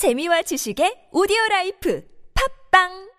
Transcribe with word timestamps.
재미와 0.00 0.40
지식의 0.40 1.10
오디오 1.12 1.36
라이프 1.50 2.02
팟빵 2.70 3.10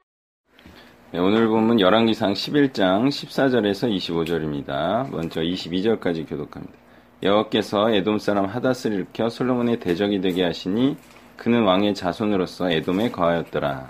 네, 1.11 1.19
오늘 1.19 1.47
보면 1.47 1.79
열왕기상 1.79 2.33
11장 2.33 3.07
14절에서 3.07 3.95
25절입니다. 3.95 5.07
먼저 5.11 5.41
22절까지 5.41 6.27
교독합니다. 6.27 6.73
여호와께서 7.21 7.91
에돔 7.91 8.17
사람 8.17 8.47
하닷을 8.47 8.93
일으켜 8.93 9.29
솔로몬의 9.29 9.79
대적이 9.79 10.21
되게 10.21 10.43
하시니 10.43 10.97
그는 11.37 11.61
왕의 11.65 11.93
자손으로서 11.93 12.71
에돔에 12.71 13.11
거하였더라. 13.11 13.87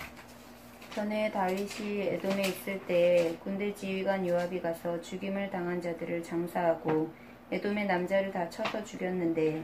전에 0.94 1.32
다윗이 1.32 2.02
에돔에 2.02 2.42
있을 2.42 2.78
때 2.88 3.38
군대 3.42 3.74
지휘관 3.74 4.28
요압이 4.28 4.60
가서 4.60 5.00
죽임을 5.00 5.50
당한 5.50 5.82
자들을 5.82 6.24
장사하고 6.24 7.10
에돔의 7.54 7.86
남자를 7.86 8.34
다 8.34 8.50
쳐서 8.50 8.84
죽였는데 8.84 9.64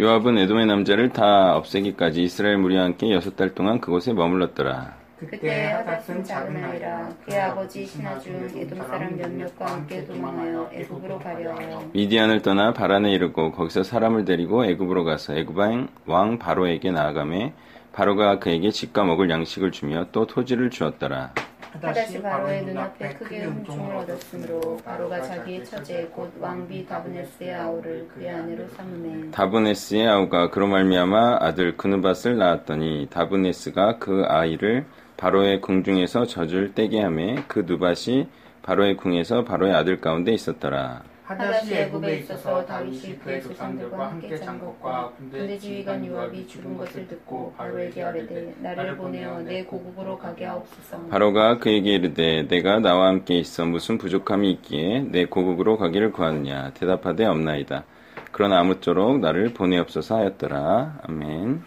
요압은 0.00 0.38
에돔의 0.38 0.66
남자를 0.66 1.08
다 1.08 1.56
없애기까지 1.56 2.22
이스라엘 2.22 2.56
무리와 2.58 2.84
함께 2.84 3.12
여섯 3.12 3.34
달 3.34 3.52
동안 3.52 3.80
그곳에 3.80 4.12
머물렀더라. 4.12 4.96
그때 5.18 5.72
하닷은 5.72 6.22
작은 6.22 6.64
아이라 6.64 7.08
그의 7.26 7.40
아버지 7.40 7.84
신하중 7.84 8.48
에돔 8.56 8.78
사람 8.86 9.16
몇몇과 9.16 9.66
함께 9.66 10.04
도망하여 10.04 10.70
애굽으로 10.72 11.18
가려 11.18 11.52
미디안을 11.92 12.42
떠나 12.42 12.72
바란에 12.72 13.10
이르고 13.10 13.50
거기서 13.50 13.82
사람을 13.82 14.24
데리고 14.24 14.64
애굽으로 14.64 15.02
가서 15.02 15.36
애굽왕 15.36 15.88
왕 16.06 16.38
바로에게 16.38 16.92
나아가매 16.92 17.52
바로가 17.92 18.38
그에게 18.38 18.70
집과 18.70 19.02
먹을 19.02 19.28
양식을 19.28 19.72
주며 19.72 20.06
또 20.12 20.28
토지를 20.28 20.70
주었더라. 20.70 21.32
하닷이 21.72 22.22
바로의 22.22 22.64
눈앞에 22.64 23.14
크게 23.14 23.44
은총을 23.44 23.96
얻었으므로 23.96 24.78
바로가 24.84 25.20
자기의 25.22 25.64
처제 25.64 26.10
곧 26.14 26.32
왕비 26.40 26.86
다브네스의 26.86 27.54
아우를 27.54 28.08
그의 28.08 28.30
아내로 28.30 28.68
삼으매 28.68 29.30
다브네스의 29.30 30.08
아우가 30.08 30.50
그로 30.50 30.66
말미암아 30.66 31.38
아들 31.40 31.76
그누밧을 31.76 32.38
낳았더니 32.38 33.08
다브네스가 33.10 33.98
그 33.98 34.24
아이를 34.26 34.86
바로의 35.16 35.60
궁중에서 35.60 36.26
젖을 36.26 36.74
떼게 36.74 37.00
하매 37.02 37.44
그 37.48 37.64
누밧이 37.66 38.28
바로의 38.62 38.96
궁에서 38.96 39.44
바로의 39.44 39.74
아들 39.74 40.00
가운데 40.00 40.32
있었더라. 40.32 41.02
하닷이 41.28 41.74
애굽에 41.74 42.16
있어서 42.20 42.64
다윗이 42.64 43.18
그의 43.18 43.42
조상들과 43.42 44.12
함께 44.12 44.38
잔 44.38 44.58
것과 44.58 45.12
군대 45.18 45.58
지휘관 45.58 46.06
요압이 46.06 46.46
죽은 46.46 46.78
것을 46.78 47.06
듣고 47.06 47.52
바로에게 47.54 48.02
아뢰되 48.02 48.54
나를 48.60 48.96
보내어 48.96 49.40
내 49.40 49.62
고국으로 49.62 50.16
가게 50.16 50.46
하옵소서 50.46 51.08
바로가 51.10 51.58
그에게 51.58 51.96
이르되 51.96 52.48
내가 52.48 52.78
나와 52.78 53.08
함께 53.08 53.38
있어 53.38 53.66
무슨 53.66 53.98
부족함이 53.98 54.50
있기에 54.52 55.00
내 55.10 55.26
고국으로 55.26 55.76
가기를 55.76 56.12
구하느냐 56.12 56.70
대답하되 56.72 57.26
없나이다. 57.26 57.84
그러나 58.32 58.60
아무쪼록 58.60 59.20
나를 59.20 59.52
보내옵소서 59.52 60.16
하였더라. 60.16 61.00
아멘. 61.02 61.62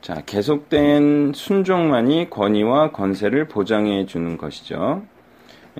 자, 0.00 0.20
계속된 0.26 1.32
순종만이 1.32 2.28
권위와 2.28 2.90
건세를 2.90 3.46
보장해 3.46 4.06
주는 4.06 4.36
것이죠. 4.36 5.02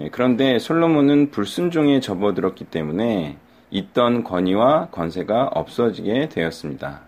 예, 0.00 0.09
그런데 0.11 0.59
솔로몬은 0.59 1.31
불순종에 1.31 2.00
접어들었기 2.00 2.64
때문에 2.64 3.37
있던 3.70 4.25
권위와 4.25 4.89
건세가 4.91 5.50
없어지게 5.53 6.28
되었습니다. 6.28 7.00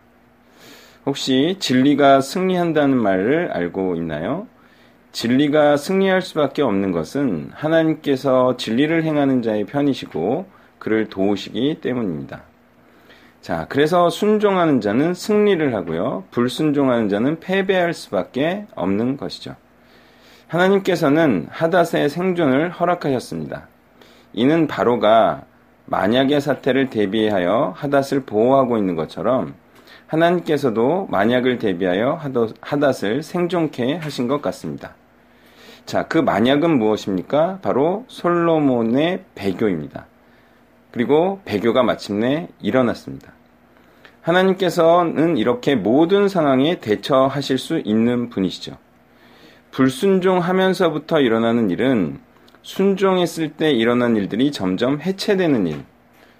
혹시 1.04 1.56
진리가 1.58 2.20
승리한다는 2.20 2.96
말을 2.96 3.50
알고 3.52 3.94
있나요? 3.96 4.46
진리가 5.12 5.76
승리할 5.76 6.20
수밖에 6.20 6.62
없는 6.62 6.92
것은 6.92 7.50
하나님께서 7.54 8.56
진리를 8.56 9.02
행하는 9.04 9.40
자의 9.42 9.64
편이시고 9.64 10.46
그를 10.78 11.08
도우시기 11.08 11.80
때문입니다. 11.80 12.42
자, 13.40 13.66
그래서 13.68 14.10
순종하는 14.10 14.80
자는 14.80 15.14
승리를 15.14 15.74
하고요. 15.74 16.24
불순종하는 16.32 17.08
자는 17.08 17.38
패배할 17.40 17.94
수밖에 17.94 18.66
없는 18.74 19.16
것이죠. 19.16 19.54
하나님께서는 20.48 21.48
하닷의 21.50 22.08
생존을 22.08 22.70
허락하셨습니다. 22.70 23.68
이는 24.32 24.66
바로가 24.66 25.42
만약의 25.86 26.40
사태를 26.40 26.90
대비하여 26.90 27.72
하닷을 27.76 28.24
보호하고 28.26 28.76
있는 28.76 28.94
것처럼 28.96 29.54
하나님께서도 30.06 31.08
만약을 31.10 31.58
대비하여 31.58 32.20
하닷을 32.60 33.22
생존케 33.22 33.96
하신 33.96 34.28
것 34.28 34.40
같습니다. 34.42 34.94
자, 35.84 36.06
그 36.06 36.18
만약은 36.18 36.78
무엇입니까? 36.78 37.58
바로 37.62 38.04
솔로몬의 38.08 39.24
배교입니다. 39.34 40.06
그리고 40.90 41.40
배교가 41.44 41.82
마침내 41.82 42.48
일어났습니다. 42.60 43.32
하나님께서는 44.22 45.36
이렇게 45.36 45.76
모든 45.76 46.28
상황에 46.28 46.80
대처하실 46.80 47.58
수 47.58 47.78
있는 47.84 48.28
분이시죠. 48.28 48.76
불순종하면서부터 49.76 51.20
일어나는 51.20 51.68
일은 51.68 52.18
순종했을 52.62 53.52
때 53.52 53.72
일어난 53.72 54.16
일들이 54.16 54.50
점점 54.50 55.02
해체되는 55.02 55.66
일, 55.66 55.84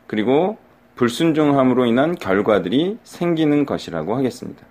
그리고 0.07 0.57
불순종함으로 0.95 1.85
인한 1.85 2.15
결과들이 2.15 2.97
생기는 3.05 3.67
것이라고 3.67 4.17
하겠습니다. 4.17 4.65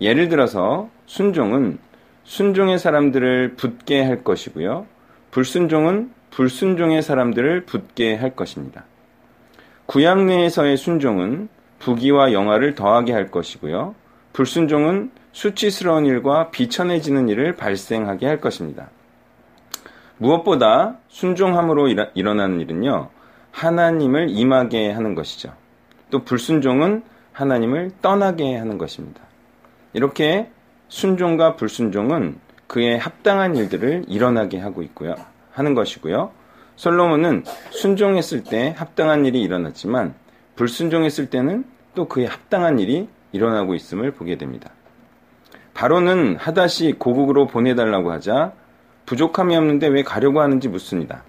예를 0.00 0.28
들어서 0.28 0.90
순종은 1.06 1.78
순종의 2.24 2.80
사람들을 2.80 3.54
붙게 3.54 4.02
할 4.02 4.24
것이고요. 4.24 4.86
불순종은 5.30 6.10
불순종의 6.32 7.00
사람들을 7.00 7.64
붙게 7.64 8.16
할 8.16 8.34
것입니다. 8.34 8.86
구약 9.86 10.24
내에서의 10.24 10.76
순종은 10.78 11.48
부귀와 11.78 12.32
영화를 12.32 12.74
더하게 12.74 13.12
할 13.12 13.30
것이고요. 13.30 13.94
불순종은 14.32 15.12
수치스러운 15.34 16.06
일과 16.06 16.50
비천해지는 16.50 17.28
일을 17.28 17.56
발생하게 17.56 18.26
할 18.26 18.40
것입니다. 18.40 18.88
무엇보다 20.16 20.98
순종함으로 21.08 21.88
일어나는 22.14 22.60
일은요, 22.60 23.10
하나님을 23.50 24.30
임하게 24.30 24.92
하는 24.92 25.16
것이죠. 25.16 25.52
또 26.10 26.24
불순종은 26.24 27.02
하나님을 27.32 27.90
떠나게 28.00 28.56
하는 28.56 28.78
것입니다. 28.78 29.22
이렇게 29.92 30.50
순종과 30.88 31.56
불순종은 31.56 32.38
그에 32.68 32.96
합당한 32.96 33.56
일들을 33.56 34.04
일어나게 34.06 34.60
하고 34.60 34.82
있고요. 34.82 35.16
하는 35.50 35.74
것이고요. 35.74 36.30
솔로몬은 36.76 37.42
순종했을 37.70 38.44
때 38.44 38.72
합당한 38.76 39.24
일이 39.26 39.42
일어났지만 39.42 40.14
불순종했을 40.54 41.28
때는 41.28 41.64
또 41.96 42.06
그에 42.06 42.26
합당한 42.26 42.78
일이 42.78 43.08
일어나고 43.32 43.74
있음을 43.74 44.12
보게 44.12 44.38
됩니다. 44.38 44.70
바로는 45.74 46.36
하다시 46.36 46.94
고국으로 46.98 47.46
보내달라고 47.46 48.12
하자 48.12 48.52
부족함이 49.06 49.56
없는데 49.56 49.88
왜 49.88 50.02
가려고 50.02 50.40
하는지 50.40 50.68
묻습니다. 50.68 51.24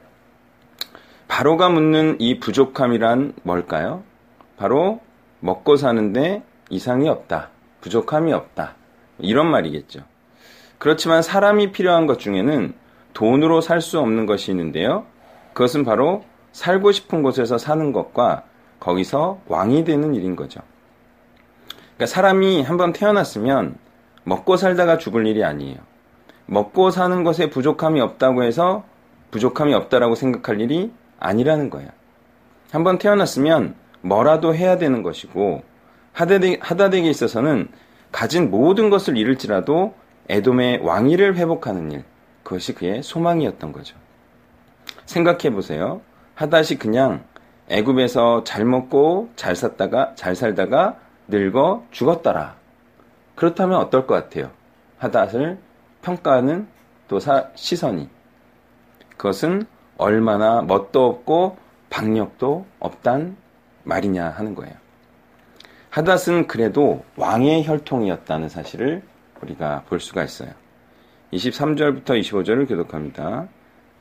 바로가 1.28 1.70
묻는 1.70 2.16
이 2.20 2.40
부족함이란 2.40 3.34
뭘까요? 3.44 4.04
바로 4.58 5.02
먹고 5.40 5.76
사는데 5.76 6.44
이상이 6.70 7.10
없다. 7.10 7.50
부족함이 7.82 8.32
없다. 8.32 8.76
이런 9.20 9.50
말이겠죠. 9.50 10.02
그렇지만 10.78 11.22
사람이 11.22 11.72
필요한 11.72 12.06
것 12.06 12.20
중에는 12.20 12.74
돈으로 13.14 13.62
살 13.62 13.82
수 13.82 14.00
없는 14.00 14.26
것이 14.26 14.52
있는데요. 14.52 15.06
그것은 15.54 15.84
바로 15.84 16.24
살고 16.52 16.92
싶은 16.92 17.24
곳에서 17.24 17.58
사는 17.58 17.92
것과 17.92 18.44
거기서 18.80 19.42
왕이 19.48 19.84
되는 19.84 20.14
일인 20.14 20.36
거죠. 20.36 20.62
그러니까 21.96 22.06
사람이 22.08 22.62
한번 22.62 22.94
태어났으면 22.94 23.78
먹고 24.26 24.58
살다가 24.58 24.98
죽을 24.98 25.26
일이 25.26 25.44
아니에요. 25.44 25.78
먹고 26.48 26.92
사는 26.92 27.24
것에 27.24 27.50
부족함이 27.50 28.02
없다고 28.02 28.44
해서 28.44 28.84
부족함이 29.32 29.74
없다라고 29.74 30.16
생각할 30.16 30.62
일이 30.62 30.92
아니라는 31.20 31.70
거예요. 31.70 31.90
한번 32.72 32.98
태어났으면 32.98 33.76
뭐라도 34.02 34.54
해야 34.54 34.78
되는 34.78 35.02
것이고 35.02 35.64
하다덱에 36.14 37.10
있어서는 37.10 37.70
가진 38.12 38.52
모든 38.52 38.90
것을 38.90 39.18
잃을지라도 39.18 39.94
에돔의 40.30 40.80
왕위를 40.84 41.36
회복하는 41.36 41.92
일 41.92 42.04
그것이 42.44 42.74
그의 42.74 43.04
소망이었던 43.04 43.72
거죠. 43.72 43.96
생각해 45.06 45.52
보세요. 45.52 46.02
하닷이 46.36 46.78
그냥 46.80 47.24
애굽에서 47.70 48.44
잘 48.44 48.66
먹고 48.66 49.30
잘 49.36 49.56
샀다가 49.56 50.14
잘 50.16 50.36
살다가 50.36 50.98
늙어 51.28 51.84
죽었더라. 51.92 52.56
그렇다면 53.36 53.78
어떨 53.80 54.08
것 54.08 54.16
같아요? 54.16 54.52
하닷을 54.98 55.58
평가하는 56.02 56.68
또 57.08 57.20
사, 57.20 57.50
시선이. 57.56 58.10
그것은 59.18 59.66
얼마나 59.98 60.62
멋도 60.62 61.06
없고 61.06 61.58
박력도 61.90 62.66
없단 62.80 63.38
말이냐 63.84 64.30
하는 64.30 64.56
거예요. 64.56 64.74
하닷은 65.90 66.48
그래도 66.48 67.06
왕의 67.16 67.66
혈통이었다는 67.66 68.50
사실을 68.50 69.02
우리가 69.42 69.84
볼 69.88 70.00
수가 70.00 70.24
있어요. 70.24 70.50
23절부터 71.32 72.20
25절을 72.20 72.68
교독합니다. 72.68 73.48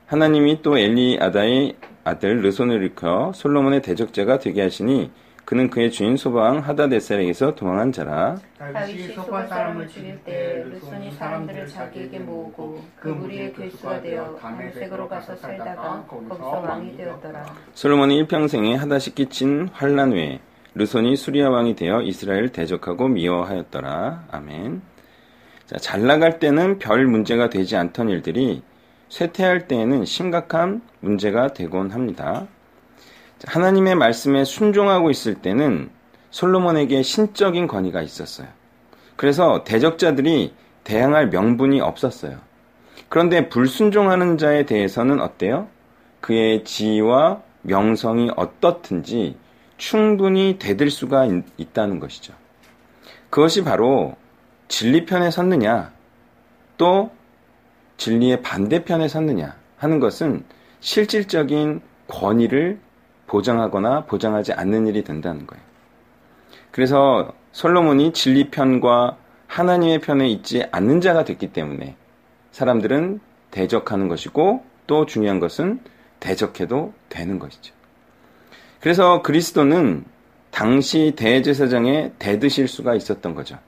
하나님이 0.06 0.62
또 0.62 0.76
엘리 0.76 1.19
아다의 1.20 1.76
아들 2.02 2.42
르손을 2.42 2.76
일으켜 2.76 3.32
솔로몬의 3.34 3.82
대적자가 3.82 4.38
되게 4.38 4.62
하시니 4.62 5.10
그는 5.44 5.69
그의 5.69 5.91
주인 5.91 6.17
소방 6.17 6.58
하다데셀에게서 6.58 7.55
도망한 7.55 7.93
자라. 7.93 8.37
다윗이 8.58 9.08
소바 9.14 9.46
사람을 9.46 9.87
죽일 9.88 10.19
때 10.25 10.64
르손이 10.67 11.12
사람들을 11.12 11.67
자기에게 11.67 12.19
모으고 12.20 12.82
그 12.99 13.08
무리의 13.08 13.52
괴수가 13.52 14.00
되어 14.00 14.37
다메섹으로 14.41 15.08
가서 15.08 15.37
살다가 15.37 16.05
거기서 16.08 16.49
왕이 16.49 16.96
되었더라. 16.96 17.44
솔로몬이 17.75 18.17
일평생에 18.19 18.75
하다시 18.76 19.14
끼친 19.14 19.69
환란 19.73 20.12
후에 20.12 20.41
르손이 20.75 21.14
수리아 21.17 21.50
왕이 21.50 21.76
되어 21.76 22.00
이스라엘 22.00 22.50
대적하고 22.50 23.08
미워하였더라. 23.08 24.25
아멘. 24.31 24.82
자, 25.67 25.76
잘 25.76 26.06
나갈 26.06 26.38
때는 26.38 26.79
별 26.79 27.06
문제가 27.06 27.50
되지 27.50 27.76
않던 27.76 28.08
일들이 28.08 28.62
쇠퇴할 29.08 29.69
때에는 29.69 30.05
심각한 30.06 30.82
문제가 31.00 31.52
되곤 31.52 31.91
합니다. 31.91 32.46
하나님의 33.46 33.94
말씀에 33.94 34.44
순종하고 34.44 35.11
있을 35.11 35.35
때는 35.35 35.91
솔로몬에게 36.31 37.02
신적인 37.02 37.67
권위가 37.67 38.02
있었어요. 38.02 38.49
그래서 39.17 39.64
대적자들이 39.64 40.55
대항할 40.82 41.29
명분이 41.29 41.81
없었어요. 41.81 42.38
그런데 43.08 43.49
불순종하는 43.49 44.38
자에 44.38 44.67
대해서는 44.67 45.20
어때요? 45.20 45.69
그의 46.20 46.64
지위와 46.64 47.43
명성이 47.62 48.31
어떻든지 48.37 49.37
충분히 49.76 50.58
대들 50.58 50.91
수가 50.91 51.26
있, 51.56 51.73
다는 51.73 52.00
것이죠. 52.00 52.35
그것이 53.31 53.64
바로 53.64 54.17
진리편에 54.69 55.31
섰느냐, 55.31 55.93
또 56.76 57.11
진리의 57.96 58.43
반대편에 58.43 59.08
섰느냐 59.08 59.56
하는 59.76 60.00
것은 60.00 60.44
실질적인 60.81 61.81
권위를 62.08 62.79
보장하거나 63.26 64.04
보장하지 64.04 64.52
않는 64.52 64.86
일이 64.86 65.04
된다는 65.04 65.46
거예요. 65.46 65.62
그래서 66.70 67.32
솔로몬이 67.52 68.12
진리 68.12 68.50
편과 68.50 69.16
하나님의 69.46 70.00
편에 70.00 70.28
있지 70.28 70.64
않는 70.72 71.00
자가 71.00 71.24
됐기 71.24 71.52
때문에 71.52 71.96
사람들은 72.50 73.20
대적하는 73.50 74.08
것이고 74.08 74.64
또 74.86 75.06
중요한 75.06 75.38
것은 75.38 75.80
대적해도 76.20 76.92
되는 77.08 77.38
것이죠. 77.38 77.74
그래서 78.80 79.22
그리스도는 79.22 80.04
당시 80.50 81.14
대제사장의 81.16 82.12
대드실 82.18 82.68
수가 82.68 82.94
있었던 82.94 83.34
거죠. 83.34 83.58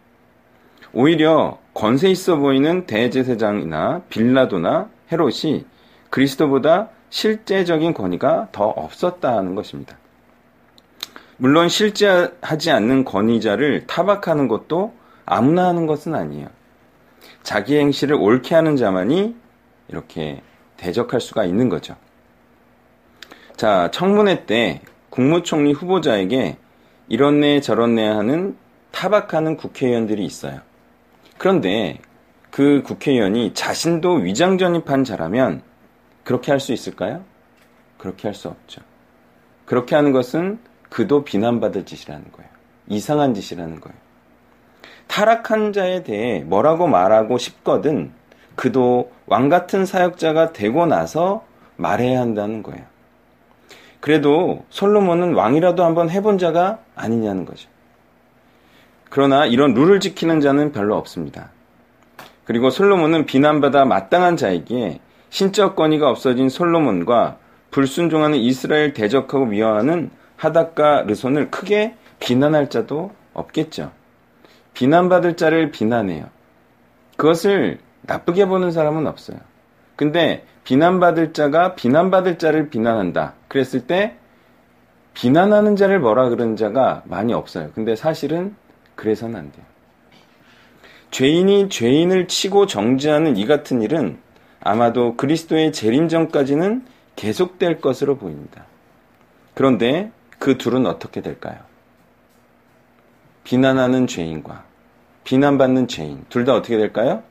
오히려 0.92 1.58
권세 1.74 2.08
있어 2.08 2.36
보이는 2.36 2.86
대제사장이나 2.86 4.02
빌라도나 4.08 4.88
헤롯이 5.12 5.64
그리스도보다 6.10 6.88
실제적인 7.10 7.94
권위가 7.94 8.48
더 8.52 8.64
없었다는 8.64 9.54
것입니다. 9.54 9.96
물론 11.38 11.68
실제하지 11.68 12.70
않는 12.70 13.04
권위자를 13.04 13.86
타박하는 13.86 14.48
것도 14.48 14.94
아무나 15.24 15.66
하는 15.68 15.86
것은 15.86 16.14
아니에요. 16.14 16.48
자기 17.42 17.76
행실을 17.76 18.16
옳게 18.16 18.54
하는 18.54 18.76
자만이 18.76 19.36
이렇게 19.88 20.42
대적할 20.76 21.20
수가 21.20 21.44
있는 21.44 21.68
거죠. 21.68 21.96
자, 23.56 23.90
청문회 23.92 24.46
때 24.46 24.80
국무총리 25.10 25.72
후보자에게 25.72 26.56
이런네 27.08 27.60
저런네 27.60 28.06
하는 28.06 28.56
타박하는 28.90 29.56
국회의원들이 29.56 30.24
있어요. 30.24 30.60
그런데 31.38 31.98
그 32.50 32.82
국회의원이 32.82 33.54
자신도 33.54 34.14
위장 34.14 34.58
전입한 34.58 35.04
자라면 35.04 35.62
그렇게 36.26 36.50
할 36.50 36.58
수 36.58 36.72
있을까요? 36.72 37.22
그렇게 37.98 38.26
할 38.26 38.34
수 38.34 38.48
없죠. 38.48 38.82
그렇게 39.64 39.94
하는 39.94 40.10
것은 40.12 40.58
그도 40.90 41.24
비난받을 41.24 41.86
짓이라는 41.86 42.32
거예요. 42.32 42.50
이상한 42.88 43.32
짓이라는 43.34 43.80
거예요. 43.80 43.96
타락한 45.06 45.72
자에 45.72 46.02
대해 46.02 46.40
뭐라고 46.44 46.88
말하고 46.88 47.38
싶거든 47.38 48.12
그도 48.56 49.12
왕 49.26 49.48
같은 49.48 49.86
사역자가 49.86 50.52
되고 50.52 50.86
나서 50.86 51.44
말해야 51.76 52.20
한다는 52.20 52.62
거예요. 52.62 52.84
그래도 54.00 54.64
솔로몬은 54.70 55.34
왕이라도 55.34 55.84
한번 55.84 56.10
해본 56.10 56.38
자가 56.38 56.80
아니냐는 56.96 57.44
거죠. 57.44 57.68
그러나 59.10 59.46
이런 59.46 59.74
룰을 59.74 60.00
지키는 60.00 60.40
자는 60.40 60.72
별로 60.72 60.96
없습니다. 60.96 61.50
그리고 62.44 62.70
솔로몬은 62.70 63.26
비난받아 63.26 63.84
마땅한 63.84 64.36
자이기에 64.36 65.00
신적 65.30 65.76
권위가 65.76 66.08
없어진 66.08 66.48
솔로몬과 66.48 67.38
불순종하는 67.70 68.38
이스라엘 68.38 68.92
대적하고 68.92 69.46
미워하는 69.46 70.10
하닥과 70.36 71.02
르손을 71.02 71.50
크게 71.50 71.94
비난할 72.20 72.70
자도 72.70 73.12
없겠죠. 73.34 73.92
비난받을 74.74 75.36
자를 75.36 75.70
비난해요. 75.70 76.26
그것을 77.16 77.78
나쁘게 78.02 78.46
보는 78.46 78.70
사람은 78.70 79.06
없어요. 79.06 79.38
근데 79.96 80.44
비난받을 80.64 81.32
자가 81.32 81.74
비난받을 81.74 82.38
자를 82.38 82.68
비난한다. 82.68 83.34
그랬을 83.48 83.86
때 83.86 84.16
비난하는 85.14 85.76
자를 85.76 85.98
뭐라 85.98 86.28
그러는 86.28 86.56
자가 86.56 87.02
많이 87.06 87.32
없어요. 87.32 87.70
근데 87.74 87.96
사실은 87.96 88.54
그래서는 88.94 89.36
안 89.36 89.52
돼요. 89.52 89.64
죄인이 91.10 91.70
죄인을 91.70 92.28
치고 92.28 92.66
정죄하는 92.66 93.36
이 93.36 93.46
같은 93.46 93.80
일은 93.80 94.18
아마도 94.66 95.16
그리스도의 95.16 95.72
재림 95.72 96.08
전까지는 96.08 96.84
계속될 97.14 97.80
것으로 97.80 98.16
보입니다. 98.16 98.66
그런데 99.54 100.10
그 100.40 100.58
둘은 100.58 100.86
어떻게 100.86 101.20
될까요? 101.20 101.58
비난하는 103.44 104.08
죄인과 104.08 104.64
비난받는 105.22 105.86
죄인 105.86 106.24
둘 106.28 106.44
다 106.44 106.54
어떻게 106.54 106.76
될까요? 106.76 107.22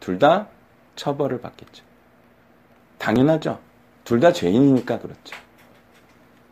둘 0.00 0.18
다 0.18 0.48
처벌을 0.96 1.42
받겠죠. 1.42 1.84
당연하죠. 2.96 3.58
둘 4.04 4.20
다 4.20 4.32
죄인이니까 4.32 4.98
그렇죠. 4.98 5.36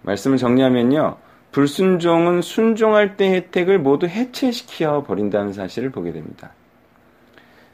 말씀을 0.03 0.37
정리하면요. 0.37 1.17
불순종은 1.51 2.43
순종할 2.43 3.17
때 3.17 3.33
혜택을 3.35 3.79
모두 3.79 4.07
해체시켜 4.07 5.03
버린다는 5.05 5.55
사실을 5.55 5.91
보게 5.91 6.13
됩니다. 6.13 6.53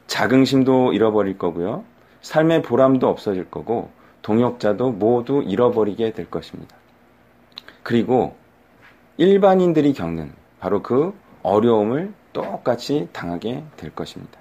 자긍심도 0.07 0.93
잃어버릴 0.93 1.37
거고요. 1.37 1.83
삶의 2.25 2.63
보람도 2.63 3.07
없어질 3.07 3.51
거고 3.51 3.91
동역자도 4.23 4.93
모두 4.93 5.43
잃어버리게 5.45 6.13
될 6.13 6.27
것입니다. 6.31 6.75
그리고 7.83 8.35
일반인들이 9.17 9.93
겪는 9.93 10.33
바로 10.59 10.81
그 10.81 11.13
어려움을 11.43 12.13
똑같이 12.33 13.09
당하게 13.13 13.63
될 13.77 13.91
것입니다. 13.93 14.39